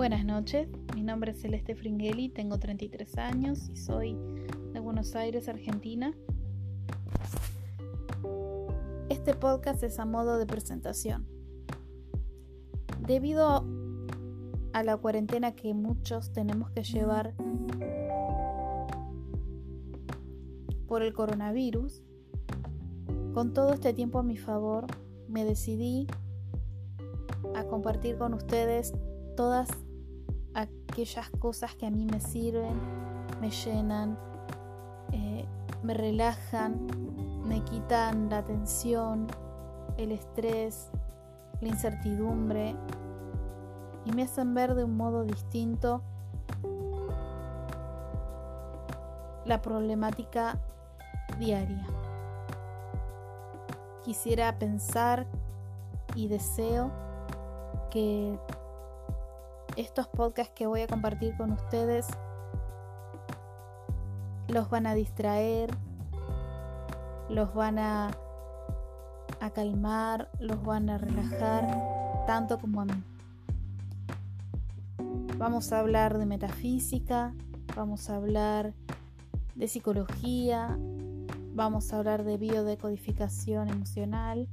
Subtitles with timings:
[0.00, 4.16] Buenas noches, mi nombre es Celeste Fringeli, tengo 33 años y soy
[4.72, 6.14] de Buenos Aires, Argentina.
[9.10, 11.26] Este podcast es a modo de presentación.
[13.06, 13.66] Debido
[14.72, 17.34] a la cuarentena que muchos tenemos que llevar
[20.88, 22.02] por el coronavirus,
[23.34, 24.86] con todo este tiempo a mi favor,
[25.28, 26.06] me decidí
[27.54, 28.94] a compartir con ustedes
[29.36, 29.68] todas
[30.54, 32.74] aquellas cosas que a mí me sirven,
[33.40, 34.18] me llenan,
[35.12, 35.44] eh,
[35.82, 36.86] me relajan,
[37.46, 39.26] me quitan la tensión,
[39.96, 40.90] el estrés,
[41.60, 42.74] la incertidumbre
[44.04, 46.02] y me hacen ver de un modo distinto
[49.44, 50.58] la problemática
[51.38, 51.86] diaria.
[54.04, 55.26] Quisiera pensar
[56.14, 56.90] y deseo
[57.90, 58.38] que
[59.76, 62.06] estos podcasts que voy a compartir con ustedes
[64.48, 65.70] los van a distraer,
[67.28, 68.10] los van a,
[69.54, 71.66] calmar, los van a relajar,
[72.26, 73.04] tanto como a mí.
[75.38, 77.32] Vamos a hablar de metafísica,
[77.76, 78.74] vamos a hablar
[79.54, 80.76] de psicología,
[81.54, 84.48] vamos a hablar de biodecodificación emocional.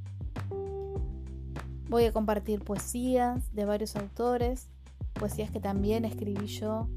[1.89, 4.69] Voy a compartir poesías de varios autores
[5.17, 6.87] poesías que también escribí yo,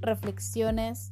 [0.00, 1.10] reflexiones,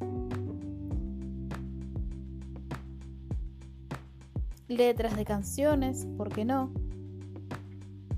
[4.69, 6.73] letras de canciones, ¿por qué no?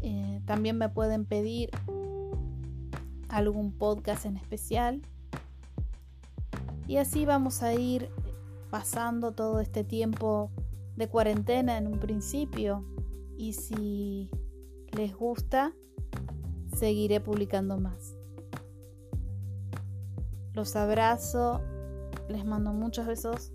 [0.02, 1.70] Eh, también me pueden pedir
[3.28, 5.02] algún podcast en especial.
[6.86, 8.08] Y así vamos a ir
[8.70, 10.50] pasando todo este tiempo
[10.96, 12.84] de cuarentena en un principio.
[13.36, 14.30] Y si
[14.92, 15.72] les gusta,
[16.74, 18.14] seguiré publicando más.
[20.52, 21.60] Los abrazo,
[22.28, 23.52] les mando muchos besos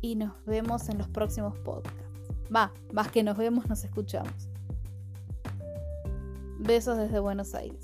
[0.00, 2.02] y nos vemos en los próximos podcasts.
[2.54, 4.48] Va, más que nos vemos, nos escuchamos.
[6.58, 7.82] Besos desde Buenos Aires.